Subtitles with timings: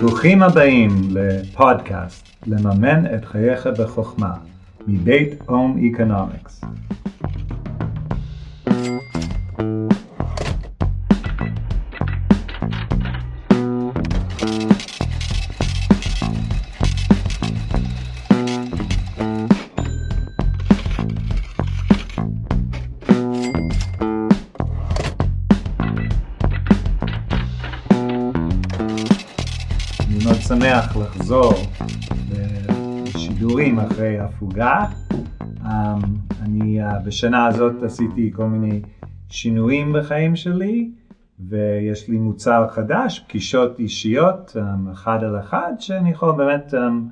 [0.00, 4.34] ברוכים הבאים לפודקאסט לממן את חייך בחוכמה
[4.86, 6.64] מבית אום איקונומיקס.
[34.60, 34.84] הפוגה.
[35.64, 35.98] אמ,
[36.42, 38.80] אני אה, בשנה הזאת עשיתי כל מיני
[39.28, 40.90] שינויים בחיים שלי
[41.48, 47.08] ויש לי מוצר חדש, פגישות אישיות, אמ, אחד על אחד, שאני יכול באמת אמ,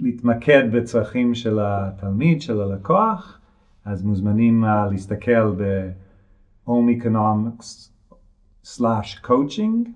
[0.00, 3.38] להתמקד בצרכים של התלמיד, של הלקוח,
[3.84, 9.88] אז מוזמנים אה, להסתכל ב-home economics/coaching.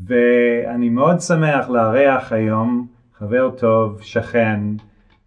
[0.00, 2.86] ואני מאוד שמח לארח היום
[3.18, 4.60] חבר טוב, שכן,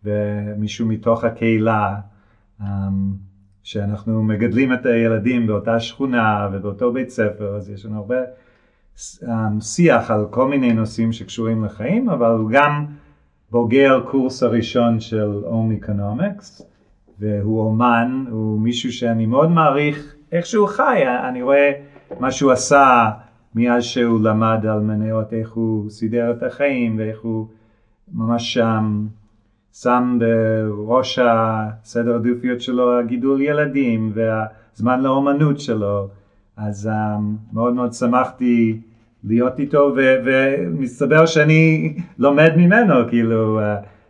[0.04, 1.96] ומישהו מתוך הקהילה,
[2.62, 3.14] אמ,
[3.64, 8.16] שאנחנו מגדלים את הילדים באותה שכונה ובאותו בית ספר, אז יש לנו הרבה
[9.24, 12.86] אמ, שיח על כל מיני נושאים שקשורים לחיים, אבל הוא גם
[13.52, 16.62] בוגר קורס הראשון של אום איקונומיקס,
[17.20, 21.72] והוא אומן, הוא מישהו שאני מאוד מעריך איך שהוא חי, אני רואה
[22.20, 23.10] מה שהוא עשה
[23.56, 27.48] מאז שהוא למד על מניות, איך הוא סידר את החיים ואיך הוא
[28.14, 29.08] ממש שם
[29.74, 36.08] שם בראש הסדר עדיפויות שלו הגידול ילדים והזמן לאומנות שלו.
[36.58, 37.22] אז um,
[37.54, 38.80] מאוד מאוד שמחתי
[39.24, 43.64] להיות איתו ומסתבר שאני לומד ממנו, כאילו uh,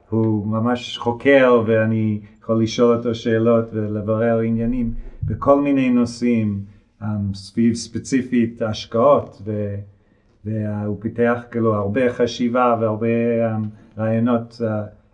[0.09, 4.93] הוא ממש חוקר ואני יכול לשאול אותו שאלות ולברר עניינים
[5.23, 6.59] בכל מיני נושאים.
[7.01, 9.75] um, סביב ספציפית השקעות ו,
[10.45, 14.65] והוא פיתח כאילו הרבה חשיבה והרבה um, רעיונות uh,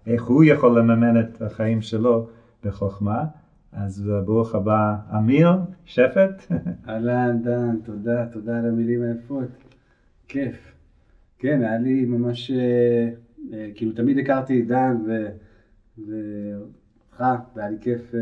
[0.08, 2.28] איך הוא יכול לממן את החיים שלו
[2.64, 3.26] בחוכמה.
[3.74, 5.50] אז ברוך הבא אמיר
[5.86, 6.52] שפט.
[6.90, 9.48] אהלן דן, תודה, תודה על המילים היפות.
[10.28, 10.74] כיף.
[11.40, 13.10] כן, היה לי ממש, אה,
[13.54, 14.98] אה, כאילו תמיד הכרתי את דן
[15.98, 17.24] ואותך,
[17.56, 18.20] והיה לי כיף, אה,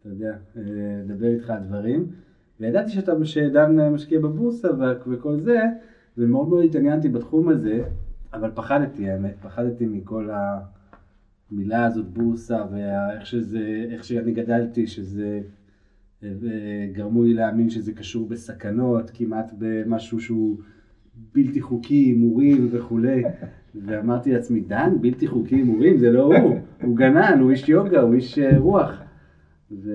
[0.00, 0.62] אתה יודע, אה,
[1.04, 2.06] לדבר איתך על דברים.
[2.60, 4.68] וידעתי שאתה, שדן משקיע בבורסה
[5.06, 5.60] וכל זה,
[6.18, 7.82] ומאוד מאוד התעניינתי בתחום הזה,
[8.32, 10.28] אבל פחדתי, האמת, פחדתי מכל
[11.50, 15.40] המילה הזאת בורסה, ואיך שזה, איך שאני גדלתי, שזה
[16.92, 20.58] גרמו לי להאמין שזה קשור בסכנות, כמעט במשהו שהוא
[21.34, 23.22] בלתי חוקי, הימורים וכולי.
[23.86, 28.14] ואמרתי לעצמי, דן, בלתי חוקי הימורים, זה לא הוא, הוא גנן, הוא איש יוגה, הוא
[28.14, 29.02] איש אה, רוח.
[29.72, 29.90] ו...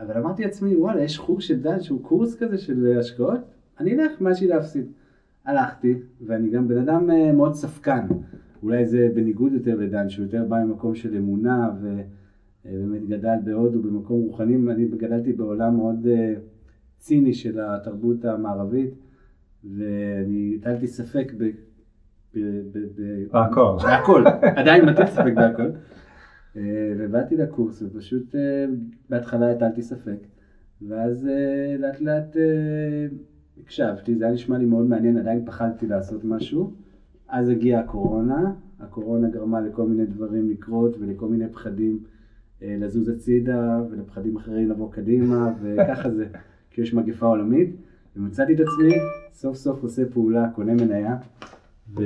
[0.00, 3.40] אבל אמרתי לעצמי, וואלה, יש חוג של דן שהוא קורס כזה של השקעות,
[3.80, 4.84] אני אלך, מה יש לי להפסיד?
[5.46, 5.94] הלכתי,
[6.26, 8.06] ואני גם בן אדם אה, מאוד ספקן.
[8.62, 14.20] אולי זה בניגוד יותר לדן, שהוא יותר בא ממקום של אמונה, ובאמת גדל בהודו במקום
[14.20, 16.34] רוחני, אני גדלתי בעולם מאוד אה,
[16.98, 18.94] ציני של התרבות המערבית,
[19.64, 21.50] ואני הטלתי ספק ב...
[23.32, 23.76] בהכל.
[23.82, 24.24] בהכל,
[24.56, 25.70] עדיין מטיל ספק בהכל.
[26.56, 28.64] אה, ובאתי לקורס ופשוט אה,
[29.10, 30.18] בהתחלה הטלתי ספק,
[30.88, 32.36] ואז אה, לאט לאט
[33.62, 36.72] הקשבתי, זה היה נשמע לי מאוד מעניין, עדיין פחדתי לעשות משהו.
[37.28, 41.98] אז הגיעה הקורונה, הקורונה גרמה לכל מיני דברים לקרות ולכל מיני פחדים
[42.62, 46.26] לזוז הצידה ולפחדים אחרים לבוא קדימה, וככה זה,
[46.70, 47.76] כי יש מגפה עולמית.
[48.16, 48.94] ומצאתי את עצמי,
[49.32, 51.16] סוף סוף עושה פעולה, קונה מניה,
[51.96, 52.02] ו...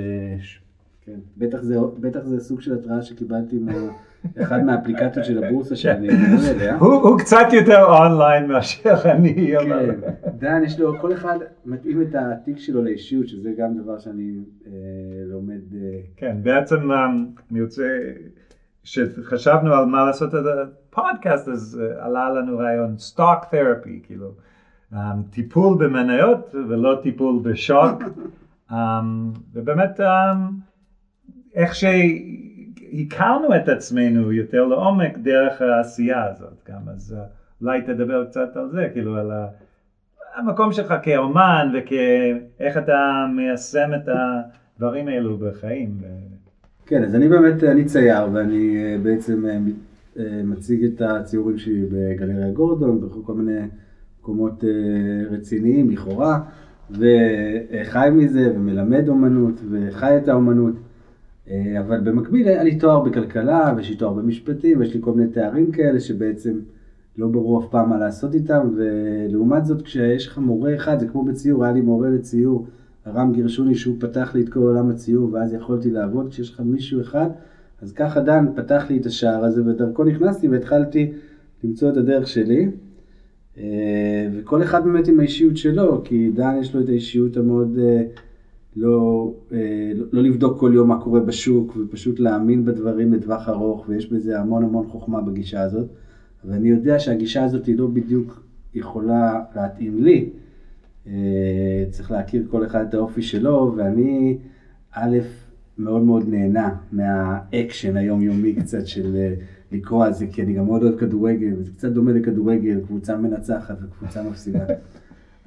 [1.06, 6.50] כן, בטח זה, בטח זה סוג של התראה שקיבלתי מאחד מהאפליקציות של הבורסה שאני מדבר
[6.50, 6.76] עליה.
[7.02, 9.54] הוא קצת יותר אונליין מאשר אני.
[9.60, 9.90] כן,
[10.38, 14.72] דן, יש לו, כל אחד מתאים את התיק שלו לאישיות, שזה גם דבר שאני אה,
[15.26, 15.74] לומד.
[15.74, 16.00] אה...
[16.16, 17.06] כן, בעצם אה,
[17.50, 17.98] אני רוצה,
[18.82, 24.30] כשחשבנו על מה לעשות את הפודקאסט, אז אה, עלה לנו רעיון stock therapy, כאילו,
[25.30, 28.02] טיפול במניות ולא טיפול בשוק.
[28.70, 28.74] Um,
[29.54, 30.66] ובאמת um,
[31.56, 38.56] איך שהכרנו את עצמנו יותר לעומק דרך העשייה הזאת גם, אז uh, אולי תדבר קצת
[38.56, 39.30] על זה, כאילו על
[40.34, 45.91] המקום שלך כאומן ואיך אתה מיישם את הדברים האלו בחיים.
[46.86, 52.50] כן, אז אני באמת, אני צייר ואני uh, בעצם uh, מציג את הציורים שלי בגלריה
[52.50, 53.60] גורדון, בכל מיני
[54.20, 54.64] מקומות
[55.30, 56.41] רציניים לכאורה.
[56.91, 60.74] וחי מזה ומלמד אומנות וחי את האומנות.
[61.51, 65.31] אה, אבל במקביל היה לי תואר בכלכלה ויש לי תואר במשפטים ויש לי כל מיני
[65.31, 66.59] תארים כאלה שבעצם
[67.19, 71.25] לא ברור אף פעם מה לעשות איתם ולעומת זאת כשיש לך מורה אחד זה כמו
[71.25, 72.66] בציור, היה לי מורה לציור
[73.04, 77.01] הרם גירשוני שהוא פתח לי את כל עולם הציור ואז יכולתי לעבוד כשיש לך מישהו
[77.01, 77.31] אחד,
[77.83, 81.13] אז ככה דן פתח לי את השער הזה ודרכו נכנסתי והתחלתי
[81.65, 82.69] למצוא את הדרך שלי.
[83.59, 88.03] אה, וכל אחד באמת עם האישיות שלו, כי דן יש לו את האישיות המאוד אה,
[88.76, 94.12] לא, אה, לא, לבדוק כל יום מה קורה בשוק ופשוט להאמין בדברים לטווח ארוך ויש
[94.12, 95.86] בזה המון המון חוכמה בגישה הזאת.
[96.44, 98.42] ואני יודע שהגישה הזאת היא לא בדיוק
[98.74, 100.30] יכולה להתאים לי.
[101.90, 104.38] צריך להכיר כל אחד את האופי שלו ואני
[104.92, 105.18] א',
[105.78, 109.32] מאוד מאוד נהנה מהאקשן היומיומי קצת של
[109.72, 113.76] לקרוא על זה, כי אני גם מאוד אוהב כדורגל, וזה קצת דומה לכדורגל, קבוצה מנצחת
[113.82, 114.64] וקבוצה מפסידה.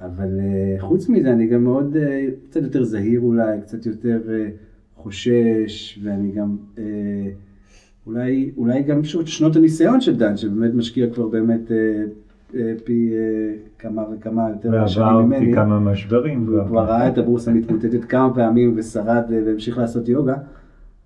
[0.00, 5.00] אבל uh, חוץ מזה, אני גם מאוד, uh, קצת יותר זהיר אולי, קצת יותר uh,
[5.02, 6.80] חושש, ואני גם, uh,
[8.06, 11.72] אולי, אולי גם שנות, שנות הניסיון של דן, שבאמת משקיע כבר באמת uh,
[12.52, 15.36] uh, פי uh, כמה וכמה יותר שנים ממני.
[15.36, 16.46] ועבר פי כמה משברים.
[16.46, 20.34] הוא כבר ראה את הבורסה מתמוטטת כמה פעמים ושרד והמשיך לעשות יוגה.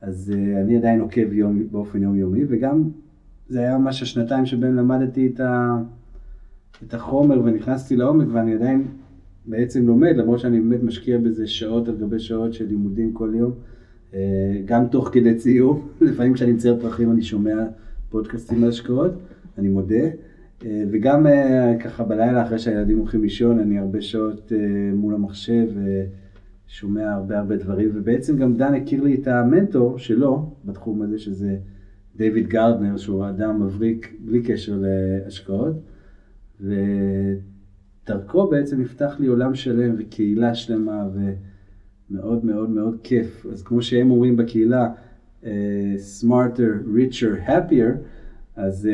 [0.00, 2.82] אז uh, אני עדיין עוקב יום, באופן יומיומי, וגם
[3.48, 5.76] זה היה ממש השנתיים שבהם למדתי את, ה,
[6.82, 8.84] את החומר ונכנסתי לעומק ואני עדיין
[9.46, 13.52] בעצם לומד, למרות שאני באמת משקיע בזה שעות על גבי שעות של לימודים כל יום,
[14.14, 17.64] אה, גם תוך כדי ציור, לפעמים כשאני מצייר פרחים אני שומע
[18.10, 19.12] פודקאסטים על השקעות,
[19.58, 20.04] אני מודה,
[20.64, 24.52] אה, וגם אה, ככה בלילה אחרי שהילדים הולכים לישון, אני הרבה שעות
[24.94, 25.66] מול המחשב
[26.66, 31.56] ושומע הרבה הרבה דברים, ובעצם גם דן הכיר לי את המנטור שלו בתחום הזה, שזה
[32.16, 35.74] דיוויד גרדנר, שהוא אדם מבריק בלי קשר להשקעות,
[36.60, 41.08] ודרכו בעצם נפתח לי עולם שלם וקהילה שלמה
[42.10, 43.46] ומאוד מאוד מאוד כיף.
[43.52, 44.88] אז כמו שהם אומרים בקהילה,
[45.42, 45.46] uh,
[46.20, 47.90] smarter, richer, happier,
[48.56, 48.88] אז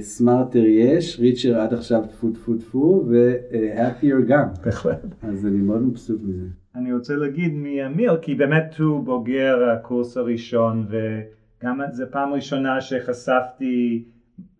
[0.00, 4.48] סמארטר uh, יש, ריצ'ר עד עכשיו טפו טפו טפו, והפפייר uh, גם.
[4.64, 5.04] בהחלט.
[5.22, 6.46] אז אני מאוד מבסוט מזה.
[6.74, 11.20] אני רוצה להגיד מי אמיר, כי באמת הוא בוגר הקורס הראשון, ו...
[11.64, 14.04] גם זו פעם ראשונה שחשפתי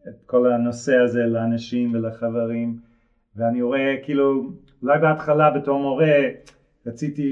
[0.08, 2.76] את כל הנושא הזה לאנשים ולחברים.
[3.36, 4.50] ואני רואה כאילו
[4.82, 6.28] אולי בהתחלה בתור מורה
[6.86, 7.22] רציתי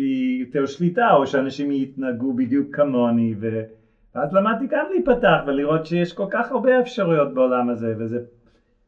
[0.40, 3.62] יותר שליטה או שאנשים יתנהגו בדיוק כמוני ו...
[4.14, 8.18] ואז למדתי גם להיפתח ולראות שיש כל כך הרבה אפשרויות בעולם הזה וזה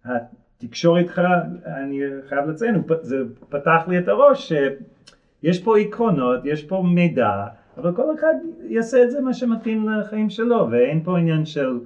[0.05, 1.23] התקשור איתך
[1.67, 7.47] אני חייב לציין זה פתח לי את הראש שיש פה עקרונות יש פה מידע
[7.77, 8.35] אבל כל אחד
[8.69, 11.79] יעשה את זה מה שמתאים לחיים שלו, ואין פה עניין של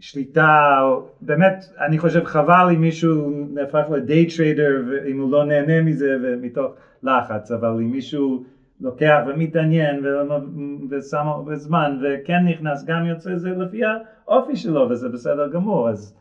[0.00, 0.82] שליטה,
[1.20, 6.72] באמת, אני חושב חבל אם מישהו נהפך ל-day trader אם הוא לא נהנה מזה ומתוך
[7.02, 8.44] לחץ, אבל אם מישהו
[8.80, 10.04] לוקח ומתעניין
[10.90, 16.14] ושם זמן וכן נכנס גם יוצא זה לפי האופי שלו וזה בסדר גמור, אז,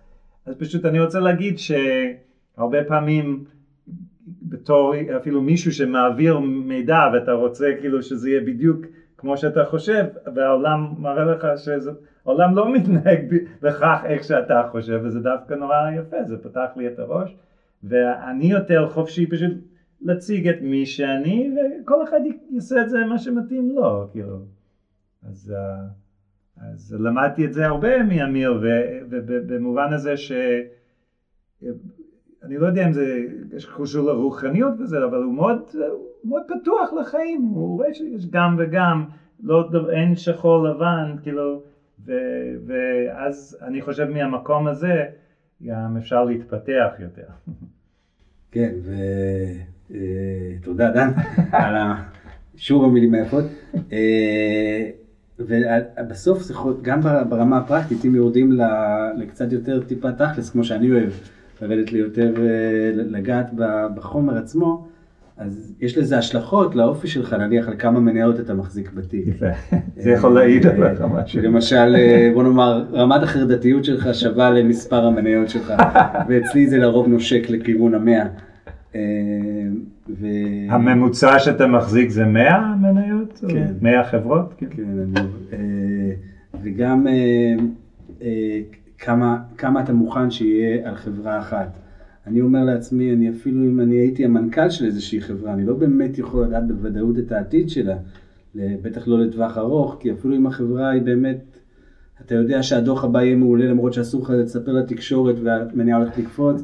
[0.46, 3.44] אז פשוט אני רוצה להגיד שהרבה פעמים
[4.42, 8.86] בתור אפילו מישהו שמעביר מידע ואתה רוצה כאילו שזה יהיה בדיוק
[9.20, 10.06] כמו שאתה חושב
[10.36, 16.38] והעולם מראה לך שהעולם לא מתנהג בכך איך שאתה חושב וזה דווקא נורא יפה, זה
[16.38, 17.36] פתח לי את הראש
[17.84, 19.52] ואני יותר חופשי פשוט
[20.02, 22.20] להציג את מי שאני וכל אחד
[22.50, 24.46] יעשה את זה מה שמתאים לו כאילו.
[25.30, 25.86] אז, אה,
[26.58, 28.60] אז למדתי את זה הרבה מאמיר
[29.10, 30.32] ובמובן הזה ש...
[32.50, 33.26] אני לא יודע אם זה
[33.78, 39.06] קשור לרוחניות וזה, אבל הוא מאוד, הוא מאוד פתוח לחיים, הוא רואה שיש גם וגם,
[39.44, 41.62] לא, אין שחור לבן, כאילו,
[42.06, 42.14] ו,
[42.66, 45.06] ואז אני חושב מהמקום הזה
[45.64, 47.28] גם אפשר להתפתח יותר.
[48.52, 48.72] כן,
[49.90, 51.12] ותודה אה, דן
[51.52, 51.76] על
[52.56, 53.46] שוב המילים היפות.
[53.92, 54.90] אה,
[55.40, 58.52] ובסוף זה גם ברמה הפרקטית, אם יורדים
[59.18, 61.12] לקצת יותר טיפה תכלס, כמו שאני אוהב.
[61.62, 63.52] לרדת לי יותר אה, לגעת
[63.96, 64.88] בחומר עצמו,
[65.38, 69.28] אז יש לזה השלכות לאופי שלך, נניח על כמה מניות אתה מחזיק בתיק.
[69.28, 69.46] יפה,
[70.04, 71.42] זה יכול להעיד עליך משהו.
[71.42, 75.74] למשל, אה, בוא נאמר, רמת החרדתיות שלך שווה למספר המניות שלך,
[76.28, 78.26] ואצלי זה לרוב נושק לכיוון המאה.
[78.96, 79.02] אה,
[80.10, 80.28] ו...
[80.70, 83.40] הממוצע שאתה מחזיק זה 100 מניות?
[83.48, 83.74] כן.
[83.82, 84.54] 100 חברות?
[84.58, 85.22] כן, כן.
[86.64, 87.08] וגם
[89.00, 91.78] כמה, כמה אתה מוכן שיהיה על חברה אחת.
[92.28, 96.18] אני אומר לעצמי, אני אפילו אם אני הייתי המנכ"ל של איזושהי חברה, אני לא באמת
[96.18, 97.96] יכול לדעת בוודאות את העתיד שלה,
[98.56, 101.60] בטח לא לטווח ארוך, כי אפילו אם החברה היא באמת,
[102.26, 106.64] אתה יודע שהדוח הבא יהיה מעולה למרות שאסור לך לספר לתקשורת והמניעה הולכת לקפוץ,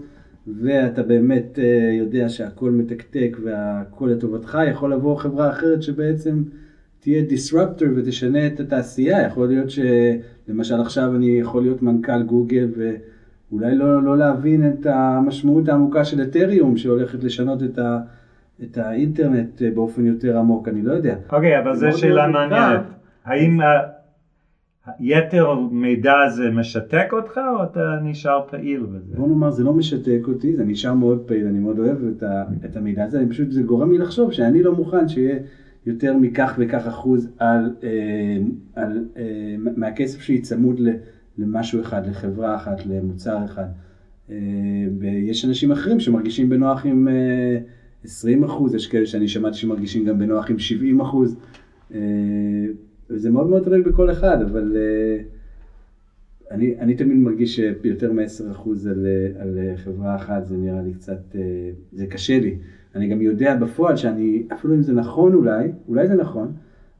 [0.61, 6.43] ואתה באמת אה, יודע שהכל מתקתק והכל לטובתך, יכול לבוא חברה אחרת שבעצם
[6.99, 9.79] תהיה disruptor ותשנה את התעשייה, יכול להיות ש...
[10.47, 16.21] למשל עכשיו אני יכול להיות מנכ"ל גוגל ואולי לא, לא להבין את המשמעות העמוקה של
[16.21, 17.99] אתריום שהולכת לשנות את, ה,
[18.63, 21.15] את האינטרנט אה, באופן יותר עמוק, אני לא יודע.
[21.31, 22.81] אוקיי, אבל זו שאלה מעניינת.
[23.25, 23.59] האם
[24.99, 29.13] יתר מידע הזה משתק אותך או אתה נשאר פעיל בזה?
[29.17, 32.43] בוא נאמר, זה לא משתק אותי, זה נשאר מאוד פעיל, אני מאוד אוהב את, ה,
[32.65, 35.35] את המידע הזה, אני פשוט, זה גורם לי לחשוב שאני לא מוכן שיהיה
[35.85, 38.37] יותר מכך וכך אחוז על, אה,
[38.75, 40.81] על, אה, מהכסף שלי צמוד
[41.37, 43.65] למשהו אחד, לחברה אחת, למוצר אחד.
[44.29, 44.35] אה,
[44.99, 47.57] ויש אנשים אחרים שמרגישים בנוח עם אה,
[48.03, 51.37] 20 אחוז, יש כאלה שאני שמעתי שמרגישים גם בנוח עם 70 אחוז.
[53.09, 54.77] וזה מאוד מאוד תלוי בכל אחד, אבל
[56.51, 60.93] אני, אני תמיד מרגיש שיותר מ-10% על, אה, על אה, חברה אחת זה נראה לי
[60.93, 61.35] קצת,
[61.91, 62.57] זה קשה לי.
[62.95, 66.51] אני גם יודע בפועל שאני, אפילו אם זה נכון אולי, אולי זה נכון,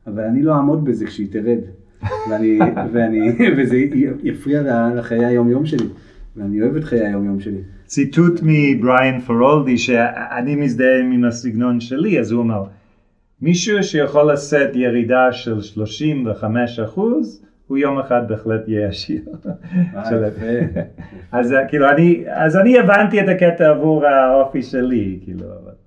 [0.07, 1.59] אבל אני לא אעמוד בזה כשהיא תרד.
[2.29, 2.59] ואני,
[2.93, 3.77] ואני, וזה
[4.23, 4.61] יפריע
[4.95, 5.87] לחיי היום יום שלי.
[6.35, 7.59] ואני אוהב את חיי היום יום שלי.
[7.85, 12.63] ציטוט מבריאן פרולדי שאני מזדהה עם הסגנון שלי, אז הוא אמר,
[13.41, 19.21] מישהו שיכול לשאת ירידה של 35 אחוז, הוא יום אחד בהחלט יהיה עשיר.
[19.95, 20.03] אה.
[21.39, 25.84] אז אה, כאילו אני, אז אני הבנתי את הקטע עבור האופי שלי, כאילו, אבל...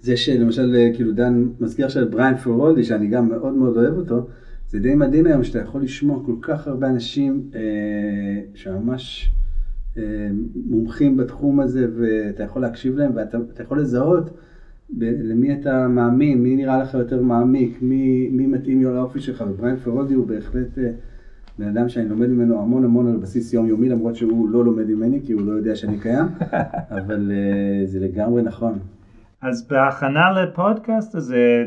[0.00, 4.26] זה שלמשל, אה, כאילו דן מזכיר של בריין פורולדי, שאני גם מאוד מאוד אוהב אותו,
[4.68, 7.60] זה די מדהים היום שאתה יכול לשמוע כל כך הרבה אנשים אה,
[8.54, 9.30] שממש
[9.96, 10.02] אה,
[10.66, 14.30] מומחים בתחום הזה, ואתה יכול להקשיב להם, ואתה אתה יכול לזהות
[14.90, 19.76] ב- למי אתה מאמין, מי נראה לך יותר מעמיק, מי, מי מתאים לאופי שלך, ובריין
[19.76, 20.90] פורולדי הוא בהחלט אה,
[21.58, 25.20] בן אדם שאני לומד ממנו המון המון על בסיס יומיומי, למרות שהוא לא לומד ממני,
[25.24, 26.26] כי הוא לא יודע שאני קיים,
[26.98, 28.78] אבל אה, זה לגמרי נכון.
[29.42, 31.64] אז בהכנה לפודקאסט הזה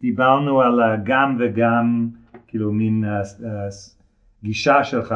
[0.00, 2.08] דיברנו על הגם וגם,
[2.46, 3.68] כאילו מין ה- ה-
[4.42, 5.14] גישה שלך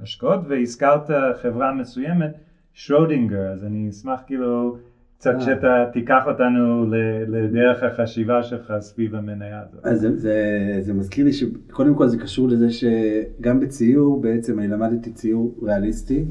[0.00, 1.10] להשקעות, והזכרת
[1.42, 2.30] חברה מסוימת,
[2.72, 4.76] שרודינגר, אז אני אשמח כאילו
[5.18, 5.40] קצת אה.
[5.40, 6.86] שאתה תיקח אותנו
[7.28, 9.86] לדרך החשיבה שלך סביב המניה הזאת.
[9.86, 10.36] אז זה, זה,
[10.80, 16.24] זה מזכיר לי שקודם כל זה קשור לזה שגם בציור בעצם אני למדתי ציור ריאליסטי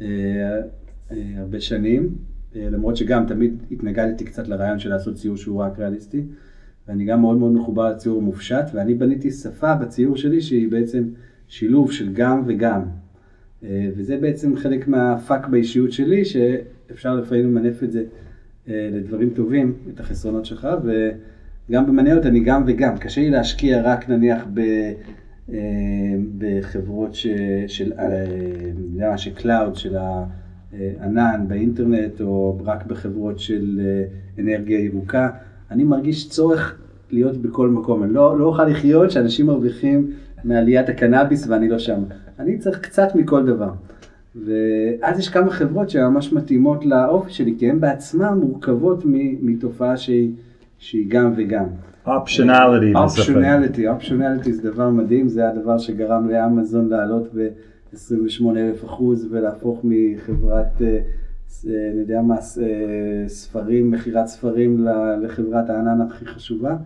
[0.00, 0.06] אה,
[1.10, 2.08] אה, הרבה שנים,
[2.54, 6.22] למרות שגם תמיד התנגדתי קצת לרעיון של לעשות ציור שהוא רק ריאליסטי,
[6.88, 11.04] ואני גם מאוד מאוד מחובר לציור מופשט, ואני בניתי שפה בציור שלי שהיא בעצם
[11.48, 12.82] שילוב של גם וגם.
[13.64, 18.04] אה, וזה בעצם חלק מהפאק באישיות שלי, שאפשר לפעמים למנף את זה
[18.68, 20.68] אה, לדברים טובים, את החסרונות שלך,
[21.68, 22.98] וגם במניות אני גם וגם.
[22.98, 24.60] קשה לי להשקיע רק נניח ב,
[25.52, 25.58] אה,
[26.38, 27.26] בחברות ש,
[27.66, 29.96] של, אה, של cloud, של
[30.72, 34.04] הענן באינטרנט, או רק בחברות של אה,
[34.42, 35.28] אנרגיה ירוקה.
[35.70, 36.78] אני מרגיש צורך
[37.10, 38.02] להיות בכל מקום.
[38.02, 40.10] אני לא, לא אוכל לחיות שאנשים מרוויחים
[40.44, 42.00] מעליית הקנאביס ואני לא שם.
[42.38, 43.70] אני צריך קצת מכל דבר.
[44.44, 49.02] ואז יש כמה חברות שממש מתאימות לאופי שלי, כי הן בעצמן מורכבות
[49.42, 50.30] מתופעה שהיא,
[50.78, 51.64] שהיא גם וגם.
[52.06, 52.94] אופשנליטי.
[52.94, 57.28] אופשונליטי, אופשונליטי זה דבר מדהים, זה הדבר שגרם לאמזון לעלות
[57.92, 61.00] ב-28 אלף אחוז ולהפוך מחברת, אה,
[61.66, 64.86] אה, אני יודע מה, אה, ספרים, מכירת ספרים
[65.22, 66.76] לחברת הענן הכי חשובה.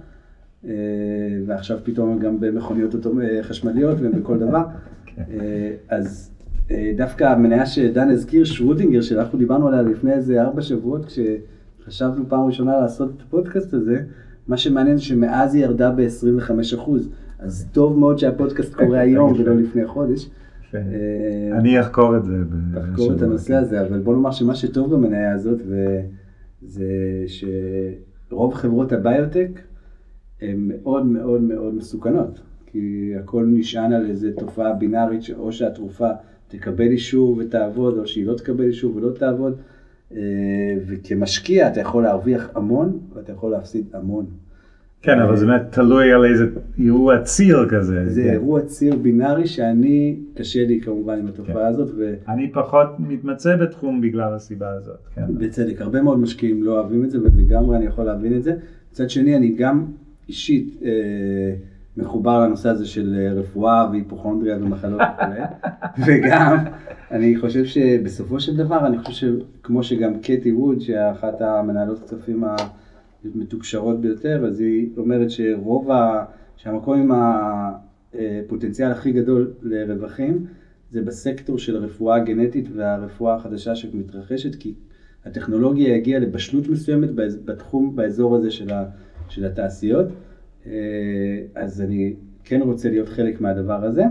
[1.46, 2.94] ועכשיו פתאום הם גם במכוניות
[3.42, 4.62] חשמליות ובכל דבר.
[5.18, 6.30] אה, אז
[6.96, 12.80] דווקא המניה שדן הזכיר, שרודינגר, שאנחנו דיברנו עליה לפני איזה ארבע שבועות, כשחשבנו פעם ראשונה
[12.80, 14.02] לעשות את הפודקאסט הזה,
[14.48, 16.90] מה שמעניין זה שמאז היא ירדה ב-25
[17.38, 20.28] אז טוב מאוד שהפודקאסט קורה היום ולא לפני חודש.
[20.74, 20.78] יפה.
[20.78, 22.36] אה, אני אחקור את זה.
[22.74, 23.54] לחקור את הנושא.
[23.54, 25.60] הזה, אבל בוא נאמר שמה שטוב במניה הזאת,
[26.62, 29.60] זה שרוב חברות הביוטק
[30.40, 36.08] הן מאוד מאוד מאוד מסוכנות, כי הכל נשען על איזו תופעה בינארית, שאו שהתרופה
[36.48, 39.56] תקבל אישור ותעבוד, או שהיא לא תקבל אישור ולא תעבוד,
[40.12, 40.18] אה,
[40.86, 44.26] וכמשקיע אתה יכול להרוויח המון, ואתה יכול להפסיד המון.
[45.02, 46.46] כן, אבל זה באמת תלוי על איזה
[46.78, 48.08] אירוע ציר כזה.
[48.08, 48.30] זה כן.
[48.30, 51.28] אירוע ציר בינארי שאני, קשה לי כמובן עם כן.
[51.28, 52.14] התופעה הזאת, ו...
[52.28, 54.98] אני פחות מתמצא בתחום בגלל הסיבה הזאת.
[55.14, 55.22] כן.
[55.38, 58.54] בצדק, הרבה מאוד משקיעים לא אוהבים את זה, ולגמרי אני יכול להבין את זה.
[58.92, 59.84] מצד שני, אני גם
[60.28, 60.90] אישית אה,
[61.96, 66.56] מחובר לנושא הזה של אה, רפואה והיפוכונדריה ומחלות וכו', וגם
[67.10, 72.44] אני חושב שבסופו של דבר, אני חושב שכמו שגם קטי ווד, שאחת המנהלות כספים
[73.24, 76.24] המתוקשרות ביותר, אז היא אומרת שרוב ה...
[76.56, 80.46] שהמקום עם הפוטנציאל הכי גדול לרווחים,
[80.90, 84.74] זה בסקטור של הרפואה הגנטית והרפואה החדשה שמתרחשת, כי
[85.24, 87.08] הטכנולוגיה הגיעה לבשלות מסוימת
[87.44, 88.84] בתחום, באזור הזה של, ה,
[89.28, 90.06] של התעשיות.
[90.66, 90.72] אה,
[91.54, 92.14] אז אני
[92.44, 94.04] כן רוצה להיות חלק מהדבר הזה.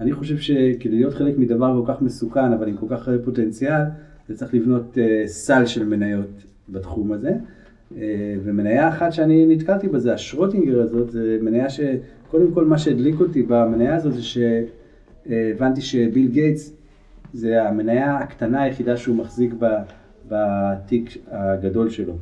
[0.00, 3.82] אני חושב שכדי להיות חלק מדבר כל כך מסוכן, אבל עם כל כך הרבה פוטנציאל,
[4.28, 7.32] זה צריך לבנות אה, סל של מניות בתחום הזה.
[7.96, 13.20] אה, ומניה אחת שאני נתקלתי בה זה השרוטינגר הזאת, זה מניה שקודם כל מה שהדליק
[13.20, 16.76] אותי במניה הזאת זה שהבנתי שביל גייטס
[17.32, 19.54] זה המניה הקטנה היחידה שהוא מחזיק
[20.28, 22.12] בתיק הגדול שלו.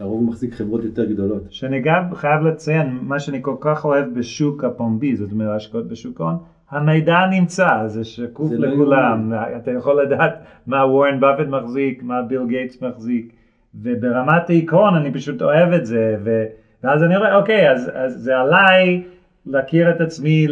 [0.00, 1.42] לרוב הוא מחזיק חברות יותר גדולות.
[1.50, 6.20] שאני גם חייב לציין, מה שאני כל כך אוהב בשוק הפומבי, זאת אומרת השקעות בשוק
[6.20, 6.36] ההון,
[6.70, 10.32] המידע נמצא, זה שקוף זה לא לכולם, לא אתה יכול לדעת
[10.66, 13.32] מה וורן באפט מחזיק, מה ביל גייטס מחזיק,
[13.82, 16.44] וברמת העיקרון אני פשוט אוהב את זה, ו...
[16.84, 19.02] ואז אני רואה, אוקיי, אז, אז זה עליי
[19.46, 20.46] להכיר את עצמי,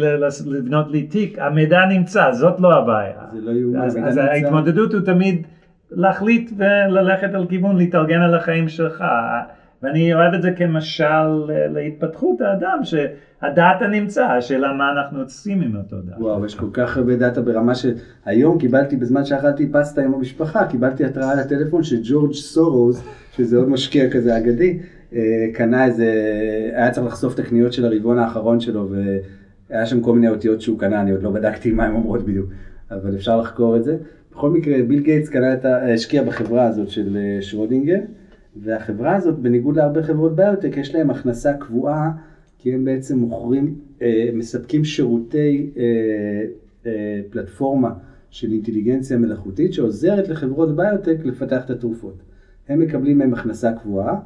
[0.45, 3.13] לבנות לי תיק, המידע נמצא, זאת לא הבעיה.
[3.31, 5.47] זה לא יאומן, אז, אז ההתמודדות הוא תמיד
[5.91, 9.03] להחליט וללכת על כיוון, להתארגן על החיים שלך.
[9.83, 15.95] ואני אוהב את זה כמשל להתפתחות האדם, שהדאטה נמצא, השאלה מה אנחנו עושים עם אותו
[16.01, 16.23] דאטה.
[16.23, 21.05] וואו, יש כל כך הרבה דאטה ברמה שהיום קיבלתי, בזמן שאכלתי פסטה עם המשפחה, קיבלתי
[21.05, 24.79] התראה לטלפון שג'ורג' סורוז, שזה עוד משקיע כזה אגדי,
[25.13, 25.19] אה,
[25.53, 26.05] קנה איזה,
[26.73, 28.89] היה צריך לחשוף את הקניות של הרבעון האחרון שלו,
[29.69, 32.49] והיה שם כל מיני אותיות שהוא קנה, אני עוד לא בדקתי מה הן אומרות בדיוק,
[32.91, 33.97] אבל אפשר לחקור את זה.
[34.31, 35.93] בכל מקרה, ביל גייטס קנה את ה...
[35.93, 37.97] השקיע בחברה הזאת של אה, שרודינגר.
[38.55, 42.11] והחברה הזאת, בניגוד להרבה חברות ביוטק, יש להם הכנסה קבועה,
[42.57, 45.83] כי הם בעצם מוכרים, אה, מספקים שירותי אה,
[46.85, 47.93] אה, פלטפורמה
[48.29, 52.15] של אינטליגנציה מלאכותית שעוזרת לחברות ביוטק לפתח את התרופות.
[52.69, 54.19] הם מקבלים מהם הכנסה קבועה,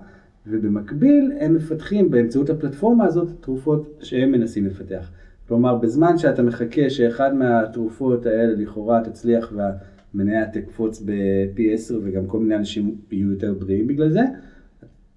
[0.47, 5.11] ובמקביל הם מפתחים באמצעות הפלטפורמה הזאת תרופות שהם מנסים לפתח.
[5.47, 9.71] כלומר, בזמן שאתה מחכה שאחד מהתרופות האלה לכאורה תצליח וה...
[10.15, 14.21] מניה תקפוץ בפי 10 וגם כל מיני אנשים יהיו יותר בריאים בגלל זה.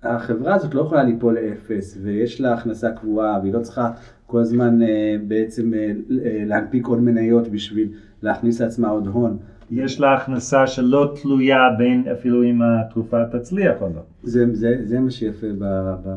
[0.02, 3.90] החברה הזאת לא יכולה ליפול לאפס ויש לה הכנסה קבועה והיא לא צריכה
[4.26, 5.90] כל הזמן אה, בעצם אה,
[6.24, 7.88] אה, להנפיק עוד מניות בשביל
[8.22, 9.36] להכניס לעצמה עוד הון.
[9.70, 14.00] יש לה הכנסה שלא תלויה בין אפילו אם התרופה תצליח או לא.
[14.22, 15.94] זה, זה, זה מה שיפה ב...
[16.04, 16.08] ב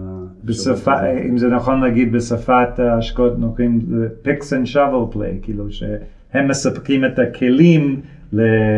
[0.44, 3.80] בשפה, אם זה נכון להגיד בשפת ההשקעות נוקרים,
[4.24, 8.02] picks and shovel play, כאילו שהם מספקים את הכלים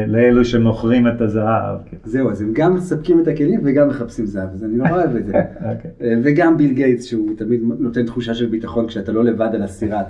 [0.07, 1.79] לאלו שמוכרים את הזהב.
[2.03, 5.25] זהו, אז הם גם מספקים את הכלים וגם מחפשים זהב, אז אני לא אוהב את
[5.25, 5.33] זה.
[5.71, 5.91] אוקיי.
[6.01, 10.03] אה, וגם ביל גייטס, שהוא תמיד נותן תחושה של ביטחון כשאתה לא לבד על הסירה,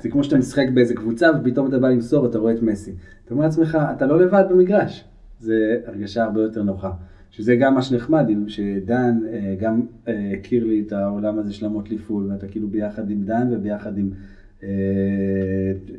[0.00, 2.92] זה כמו שאתה משחק באיזה קבוצה ופתאום אתה בא למסור, אתה רואה את מסי.
[3.24, 5.04] אתה אומר לעצמך, אתה לא לבד במגרש.
[5.38, 6.90] זה הרגשה הרבה יותר נוחה.
[7.30, 11.98] שזה גם מה שנחמד, שדן אה, גם אה, הכיר לי את העולם הזה של המוטלי
[11.98, 14.10] פול, ואתה כאילו ביחד עם דן וביחד עם...
[14.62, 14.68] אה,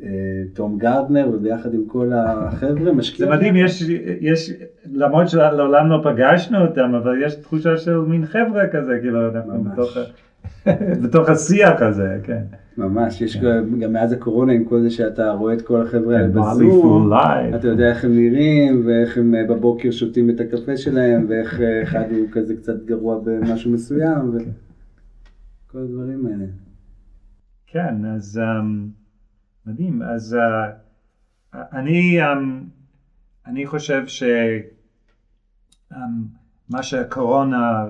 [0.02, 3.30] אה, תום גרדנר וביחד עם כל החבר'ה משקיעים.
[3.30, 3.82] זה מדהים, יש,
[4.20, 4.50] יש,
[4.92, 9.98] למרות שלעולם לא פגשנו אותם, אבל יש תחושה של מין חבר'ה כזה, כאילו, אנחנו בתוך,
[11.02, 12.42] בתוך השיח הזה, כן.
[12.78, 13.78] ממש, יש כן.
[13.80, 17.12] גם מאז הקורונה עם כל זה שאתה רואה את כל החבר'ה האלה כן, בזום,
[17.54, 22.04] אתה יודע איך הם נראים ואיך הם אה, בבוקר שותים את הקפה שלהם ואיך אחד
[22.10, 26.44] הוא כזה קצת גרוע במשהו מסוים וכל הדברים האלה.
[27.72, 28.64] כן, אז um,
[29.66, 30.02] מדהים.
[30.02, 30.36] אז
[31.52, 32.36] uh, אני, um,
[33.46, 34.32] אני חושב שמה
[36.72, 37.84] um, שהקורונה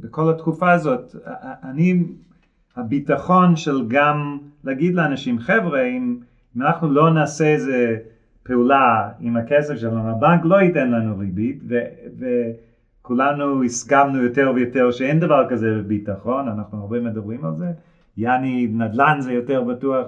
[0.00, 1.14] וכל התקופה הזאת,
[1.62, 2.04] אני,
[2.76, 6.18] הביטחון של גם להגיד לאנשים, חבר'ה, אם,
[6.56, 7.96] אם אנחנו לא נעשה איזה
[8.42, 11.78] פעולה עם הכסף שלנו, הבנק לא ייתן לנו ריבית, ו,
[13.00, 17.72] וכולנו הסכמנו יותר ויותר שאין דבר כזה בביטחון, אנחנו הרבה מדברים על זה.
[18.16, 20.06] יעני נדל"ן זה יותר בטוח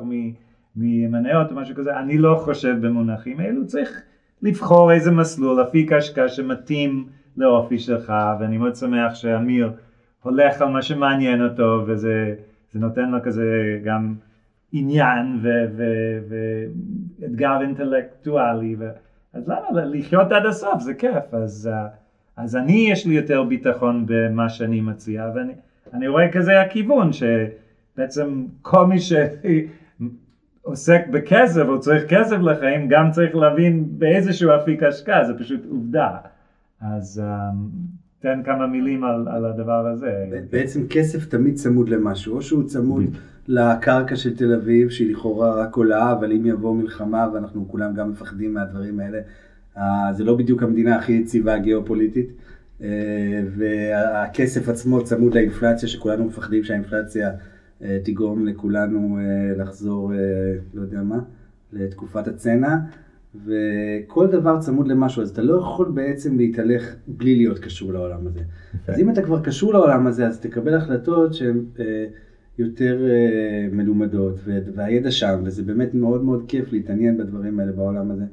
[0.76, 4.02] ממניות או משהו כזה, אני לא חושב במונחים האלו, צריך
[4.42, 9.72] לבחור איזה מסלול, אפיק השקעה שמתאים לאופי שלך, ואני מאוד שמח שאמיר
[10.22, 12.34] הולך על מה שמעניין אותו, וזה
[12.74, 14.14] נותן לו כזה גם
[14.72, 15.40] עניין
[17.20, 18.88] ואתגר אינטלקטואלי, ו...
[19.32, 20.80] אז למה לחיות עד הסוף?
[20.80, 21.70] זה כיף, אז,
[22.36, 25.30] אז אני יש לי יותר ביטחון במה שאני מציע,
[25.92, 27.22] ואני רואה כזה הכיוון, ש...
[27.98, 28.96] בעצם כל מי
[30.64, 36.16] שעוסק בכסף או צריך כסף לחיים גם צריך להבין באיזשהו אפיק השקעה, זה פשוט עובדה.
[36.80, 37.56] אז um,
[38.20, 40.24] תן כמה מילים על, על הדבר הזה.
[40.50, 43.04] בעצם כסף תמיד צמוד למשהו, או שהוא צמוד
[43.48, 48.10] לקרקע של תל אביב, שהיא לכאורה רק עולה, אבל אם יבוא מלחמה ואנחנו כולם גם
[48.10, 49.18] מפחדים מהדברים האלה,
[49.76, 49.80] uh,
[50.12, 52.28] זה לא בדיוק המדינה הכי יציבה הגיאופוליטית.
[52.78, 52.82] Uh,
[53.56, 57.34] והכסף עצמו צמוד לאינפלציה, שכולנו מפחדים שהאינפלציה אה,
[58.02, 60.18] תגרום לכולנו אה, לחזור, אה,
[60.74, 61.18] לא יודע מה,
[61.72, 62.76] לתקופת הצנע,
[63.44, 68.38] וכל דבר צמוד למשהו, אז אתה לא יכול בעצם להתהלך בלי להיות קשור לעולם הזה.
[68.38, 68.92] Okay.
[68.92, 71.64] אז אם אתה כבר קשור לעולם הזה, אז תקבל החלטות שהן
[72.58, 72.98] יותר
[73.72, 74.40] מלומדות,
[74.74, 78.24] והידע שם, וזה באמת מאוד מאוד כיף להתעניין בדברים האלה בעולם הזה.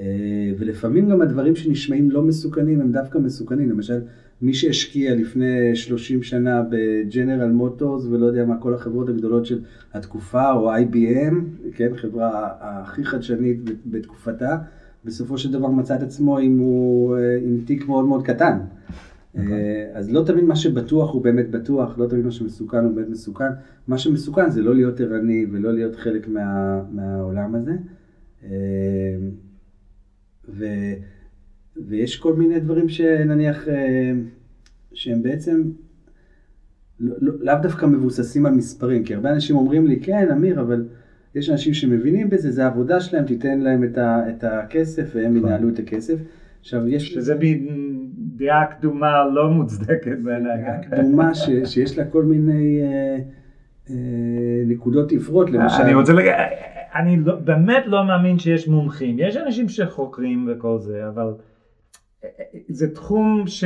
[0.00, 3.70] אה, ולפעמים גם הדברים שנשמעים לא מסוכנים הם דווקא מסוכנים.
[3.70, 4.00] למשל,
[4.42, 9.60] מי שהשקיע לפני 30 שנה בג'נרל מוטורס ולא יודע מה, כל החברות הגדולות של
[9.94, 11.34] התקופה, או IBM,
[11.74, 14.56] כן, חברה הכי חדשנית בתקופתה,
[15.04, 18.58] בסופו של דבר מצא את עצמו עם, הוא, אה, עם תיק מאוד מאוד קטן.
[19.34, 19.52] נכון.
[19.94, 23.50] אז לא תמיד מה שבטוח הוא באמת בטוח, לא תמיד מה שמסוכן הוא באמת מסוכן.
[23.88, 27.72] מה שמסוכן זה לא להיות ערני ולא להיות חלק מה, מהעולם הזה.
[30.48, 30.64] ו,
[31.76, 34.12] ויש כל מיני דברים שנניח, אה,
[34.92, 35.62] שהם בעצם
[37.00, 40.84] לא, לא, לאו דווקא מבוססים על מספרים, כי הרבה אנשים אומרים לי, כן, אמיר, אבל
[41.34, 45.48] יש אנשים שמבינים בזה, זה העבודה שלהם, תיתן להם את, ה, את הכסף והם נכון.
[45.48, 46.16] ינהלו את הכסף.
[46.60, 47.14] עכשיו יש...
[47.14, 47.34] שזה
[48.18, 50.62] דעה קדומה לא מוצדקת בעיניי.
[50.62, 53.16] דעה קדומה ש, שיש לה כל מיני אה,
[53.90, 55.82] אה, נקודות עיוורות, למשל.
[55.82, 56.32] אני רוצה להגיד...
[56.94, 59.18] אני לא, באמת לא מאמין שיש מומחים.
[59.18, 61.34] יש אנשים שחוקרים וכל זה, אבל
[62.68, 63.64] זה תחום ש,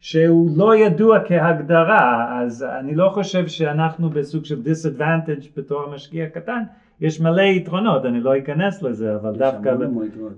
[0.00, 6.62] שהוא לא ידוע כהגדרה, אז אני לא חושב שאנחנו בסוג של disadvantage בתור המשקיע הקטן.
[7.00, 9.74] יש מלא יתרונות, אני לא אכנס לזה, אבל דווקא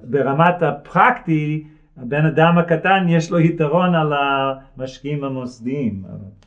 [0.02, 1.64] ברמת הפרקטי,
[1.96, 6.02] הבן אדם הקטן יש לו יתרון על המשקיעים המוסדיים.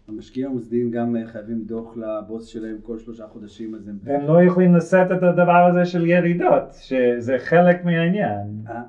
[0.07, 3.97] המשקיעים המוסדיים גם אה, חייבים דוח לבוס שלהם כל שלושה חודשים, אז הם...
[4.05, 8.47] הם לא יכולים לשאת את הדבר הזה של ירידות, שזה חלק מהעניין.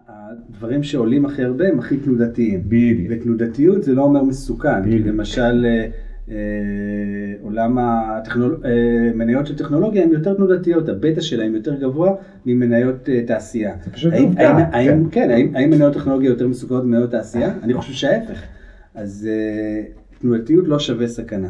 [0.09, 2.63] הדברים שעולים הכי הרבה הם הכי תנודתיים.
[2.65, 3.09] בדיוק.
[3.11, 4.83] ותנודתיות זה לא אומר מסוכן.
[4.83, 5.07] בדיוק.
[5.07, 5.67] למשל...
[5.67, 5.89] אה,
[6.31, 12.15] אה, עולם המניות של טכנולוגיה הן יותר תנודתיות, הבטא שלהן יותר גבוה
[12.47, 13.75] ממניות תעשייה.
[13.85, 14.71] זה פשוט עובדה.
[14.73, 17.53] כן, כן האם מניות טכנולוגיה יותר מסוכנות ממניות תעשייה?
[17.63, 18.43] אני חושב שההפך.
[18.95, 19.29] אז
[20.21, 21.49] תנועתיות לא שווה סכנה.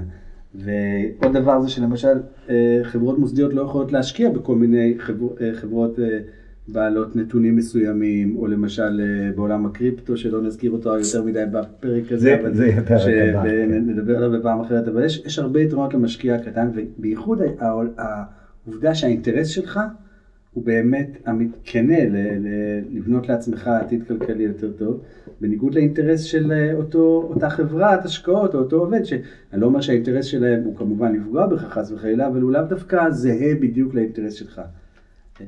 [0.55, 2.19] ועוד דבר זה שלמשל
[2.51, 6.19] אה, חברות מוסדיות לא יכולות להשקיע בכל מיני חבר, אה, חברות אה,
[6.69, 9.01] בעלות נתונים מסוימים, או למשל
[9.37, 12.99] בעולם הקריפטו, שלא נזכיר אותו יותר מדי בפרק הזה, זה, אבל זה פרק הבא.
[12.99, 14.23] שנדבר כן.
[14.23, 17.41] עליו בפעם אחרת, אבל יש, יש הרבה יתרונות למשקיע הקטן, ובייחוד
[18.67, 19.81] העובדה שהאינטרס שלך
[20.57, 21.07] הוא באמת
[21.65, 21.99] כנה
[22.91, 25.01] לבנות לעצמך עתיד כלכלי יותר טוב,
[25.41, 29.21] בניגוד לאינטרס של אה, אותו, אותה חברת השקעות או אותו עובד, שאני
[29.53, 33.55] לא אומר שהאינטרס שלהם הוא כמובן לפגוע בך חס וחלילה, אבל הוא לאו דווקא זהה
[33.61, 34.61] בדיוק לאינטרס שלך.
[35.41, 35.47] אה,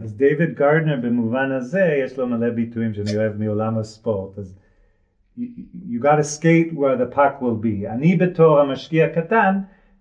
[0.00, 4.38] אז דיוויד גארדנר במובן הזה יש לו מלא ביטויים שאני אוהב מעולם הספורט.
[4.38, 4.54] אז
[5.88, 7.90] you gotta skate where the puck will be.
[7.90, 9.54] אני בתור המשקיע הקטן,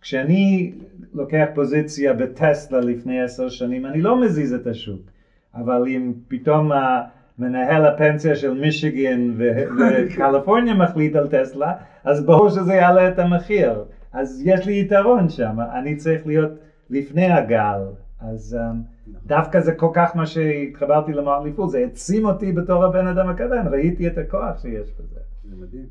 [0.03, 0.73] כשאני
[1.13, 5.01] לוקח פוזיציה בטסלה לפני עשר שנים, אני לא מזיז את השוק.
[5.55, 6.71] אבל אם פתאום
[7.39, 9.31] מנהל הפנסיה של מישיגן
[9.77, 13.83] וקליפורניה מחליט על טסלה, אז ברור שזה יעלה את המחיר.
[14.13, 16.51] אז יש לי יתרון שם, אני צריך להיות
[16.89, 17.79] לפני הגל.
[18.19, 18.75] אז um,
[19.25, 23.67] דווקא זה כל כך מה שהתחברתי למרלי פול, זה העצים אותי בתור הבן אדם הקטן,
[23.71, 25.19] ראיתי את הכוח שיש בזה.
[25.43, 25.87] זה מדהים.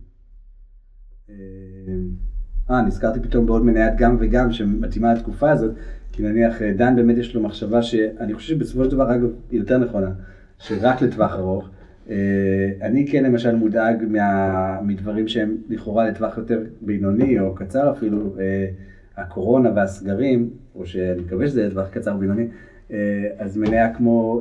[2.71, 5.71] אה, נזכרתי פתאום בעוד מניית גם וגם שמתאימה לתקופה הזאת,
[6.13, 9.59] כי נניח אה, דן באמת יש לו מחשבה שאני חושב שבסופו של דבר, אגב, היא
[9.59, 10.11] יותר נכונה,
[10.59, 11.71] שרק לטווח ארוך.
[12.11, 18.35] אה, אני כן למשל מודאג מה, מדברים שהם לכאורה לטווח יותר בינוני או קצר אפילו,
[18.39, 18.67] אה,
[19.17, 22.47] הקורונה והסגרים, או שאני מקווה שזה לטווח קצר בינוני,
[23.39, 24.41] אז מניה כמו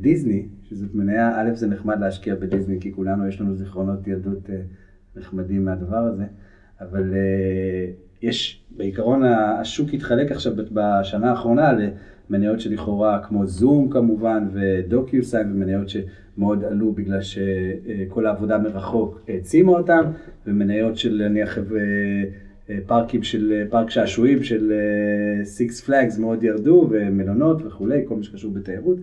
[0.00, 4.50] דיסני, שזאת מניה, א' זה נחמד להשקיע בדיסני, כי כולנו יש לנו זיכרונות ילדות
[5.16, 6.24] נחמדים מהדבר הזה.
[6.90, 11.72] אבל uh, יש, בעיקרון השוק התחלק עכשיו בשנה האחרונה
[12.30, 20.02] למניות שלכאורה כמו זום כמובן ודוקיוסיין ומניות שמאוד עלו בגלל שכל העבודה מרחוק העצימה אותם
[20.46, 21.62] ומניות של נניח אה,
[22.86, 24.72] פארקים של, פארק שעשועים של
[25.44, 28.98] Six Flags מאוד ירדו ומלונות וכולי, כל מה שקשור בתיירות.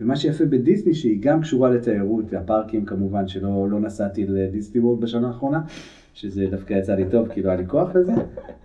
[0.00, 5.26] ומה שיפה בדיסני שהיא גם קשורה לתיירות, הפארקים כמובן שלא לא נסעתי לדיסני וורלד בשנה
[5.26, 5.60] האחרונה,
[6.20, 8.12] שזה דווקא יצא לי טוב, כי לא היה לי כוח לזה,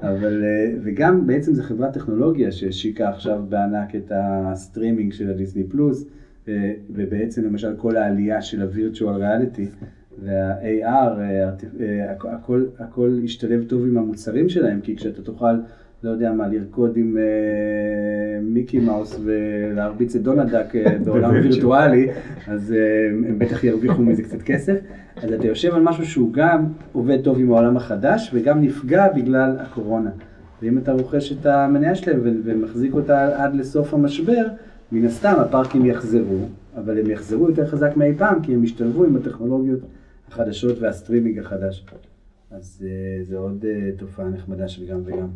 [0.01, 6.05] אבל, אה, וגם בעצם זו חברת טכנולוגיה שהשיקה עכשיו בענק את ה-streaming של הדיסני פלוס,
[6.89, 9.67] ובעצם למשל כל העלייה של הווירטואל ריאליטי
[10.23, 15.55] וה-AR, אה, אה, הכל, הכל השתלב טוב עם המוצרים שלהם, כי כשאתה תוכל
[16.03, 22.09] לא יודע מה, לרקוד עם אה, מיקי מאוס ולהרביץ את דונלדק אה, בעולם וירטואלי,
[22.47, 24.79] אז אה, הם בטח ירוויחו מזה קצת כסף.
[25.15, 29.55] אז אתה יושב על משהו שהוא גם עובד טוב עם העולם החדש וגם נפגע בגלל
[29.59, 30.11] הקורונה.
[30.61, 34.47] ואם אתה רוכש את המניה שלהם ומחזיק אותה עד לסוף המשבר,
[34.91, 39.15] מן הסתם הפארקים יחזרו, אבל הם יחזרו יותר חזק מאי פעם כי הם ישתלבו עם
[39.15, 39.79] הטכנולוגיות
[40.27, 41.85] החדשות וה-streaming החדש.
[42.51, 42.85] אז
[43.23, 43.65] זו עוד
[43.97, 45.27] תופעה נחמדה של גם וגם.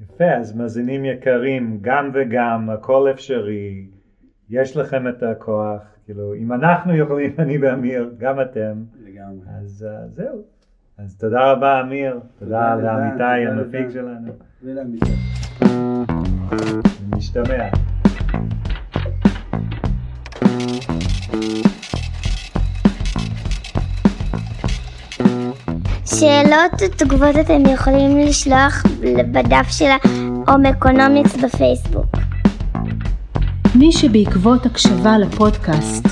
[0.00, 3.86] יפה, אז מאזינים יקרים, גם וגם, הכל אפשרי.
[4.50, 9.40] יש לכם את הכוח, כאילו, אם אנחנו יכולים, אני ואמיר, גם אתם, לגמרי.
[9.60, 10.42] אז uh, זהו.
[10.98, 13.90] אז תודה רבה, אמיר, תודה לעמיתי המפיק.
[13.90, 14.32] שלנו,
[14.62, 15.06] ולעמיתה.
[17.16, 17.68] נשתמע.
[26.20, 28.82] שאלות ותגובות אתם יכולים לשלוח
[29.32, 32.06] בדף של ה-Home Economics בפייסבוק.
[33.74, 36.06] מי שבעקבות הקשבה לפודקאסט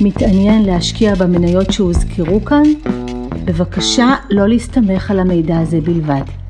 [0.00, 2.62] מתעניין להשקיע במניות שהוזכרו כאן,
[3.44, 6.41] בבקשה לא להסתמך על המידע הזה בלבד.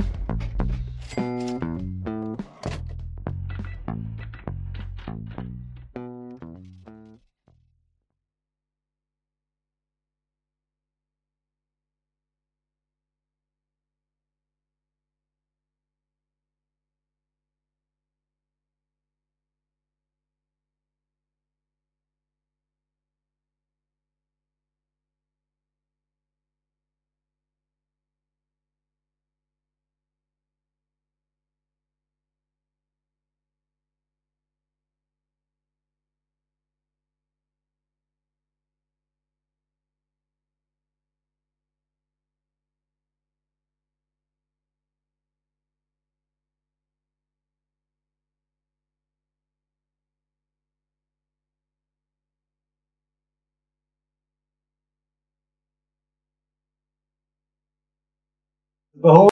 [59.02, 59.20] ברור